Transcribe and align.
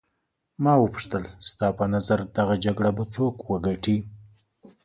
ما 0.63 0.73
وپوښتل 0.79 1.23
ستا 1.49 1.67
په 1.77 1.85
نظر 1.93 2.19
دغه 2.37 2.55
جګړه 2.65 2.91
به 2.97 3.03
څوک 3.15 3.35
وګټي. 3.51 3.97